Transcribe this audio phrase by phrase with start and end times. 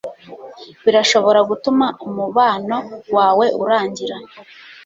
[0.83, 2.77] birashobora gutuma umubano
[3.15, 4.17] wawe urangira